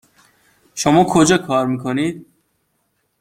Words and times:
شما 0.75 1.03
کجا 1.03 1.37
کار 1.37 1.67
میکنید؟ 1.67 2.25